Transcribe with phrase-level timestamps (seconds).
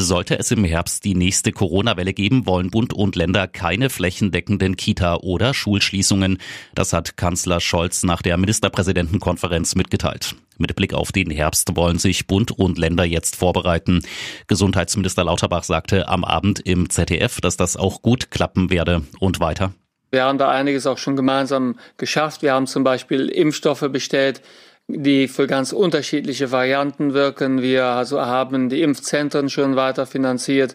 [0.00, 5.16] Sollte es im Herbst die nächste Corona-Welle geben, wollen Bund und Länder keine flächendeckenden Kita-
[5.16, 6.38] oder Schulschließungen.
[6.74, 10.36] Das hat Kanzler Scholz nach der Ministerpräsidentenkonferenz mitgeteilt.
[10.56, 14.02] Mit Blick auf den Herbst wollen sich Bund und Länder jetzt vorbereiten.
[14.46, 19.02] Gesundheitsminister Lauterbach sagte am Abend im ZDF, dass das auch gut klappen werde.
[19.18, 19.72] Und weiter.
[20.10, 22.42] Wir haben da einiges auch schon gemeinsam geschafft.
[22.42, 24.42] Wir haben zum Beispiel Impfstoffe bestellt,
[24.88, 27.60] die für ganz unterschiedliche Varianten wirken.
[27.60, 30.74] Wir also haben die Impfzentren schon weiter finanziert.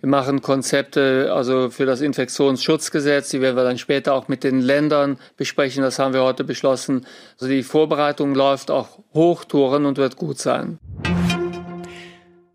[0.00, 4.60] Wir machen Konzepte also für das Infektionsschutzgesetz, die werden wir dann später auch mit den
[4.60, 5.82] Ländern besprechen.
[5.82, 7.04] Das haben wir heute beschlossen.
[7.40, 10.78] Also die Vorbereitung läuft auch Hochtouren und wird gut sein.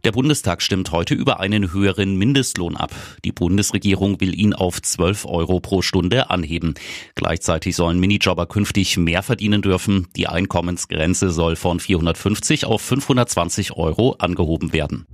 [0.04, 2.94] Der Bundestag stimmt heute über einen höheren Mindestlohn ab.
[3.24, 6.74] Die Bundesregierung will ihn auf 12 Euro pro Stunde anheben.
[7.16, 10.08] Gleichzeitig sollen Minijobber künftig mehr verdienen dürfen.
[10.18, 15.06] Die Einkommensgrenze soll von 450 auf 520 Euro angehoben werden.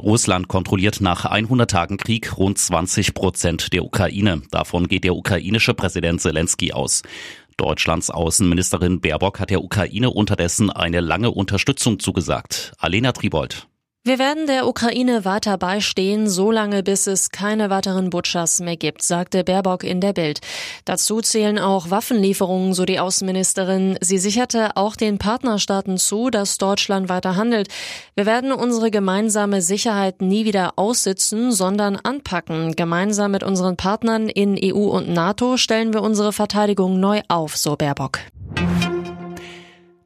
[0.00, 4.42] Russland kontrolliert nach 100 Tagen Krieg rund 20 Prozent der Ukraine.
[4.50, 7.02] Davon geht der ukrainische Präsident Zelensky aus.
[7.60, 12.72] Deutschlands Außenministerin Baerbock hat der Ukraine unterdessen eine lange Unterstützung zugesagt.
[12.78, 13.69] Alena Tribold.
[14.02, 19.44] Wir werden der Ukraine weiter beistehen, solange bis es keine weiteren Butchers mehr gibt, sagte
[19.44, 20.40] Baerbock in der Bild.
[20.86, 23.98] Dazu zählen auch Waffenlieferungen, so die Außenministerin.
[24.00, 27.68] Sie sicherte auch den Partnerstaaten zu, dass Deutschland weiter handelt.
[28.14, 32.74] Wir werden unsere gemeinsame Sicherheit nie wieder aussitzen, sondern anpacken.
[32.76, 37.76] Gemeinsam mit unseren Partnern in EU und NATO stellen wir unsere Verteidigung neu auf, so
[37.76, 38.20] Baerbock.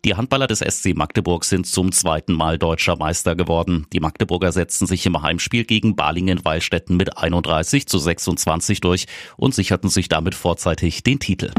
[0.05, 3.87] Die Handballer des SC Magdeburg sind zum zweiten Mal deutscher Meister geworden.
[3.95, 9.07] Die Magdeburger setzten sich im Heimspiel gegen Balingen-Wallstätten mit 31 zu 26 durch
[9.39, 11.53] und sicherten sich damit vorzeitig den Titel.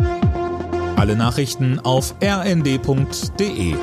[0.96, 3.76] Alle Nachrichten auf rnd.de